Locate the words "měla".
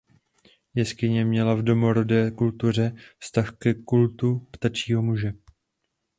1.25-1.55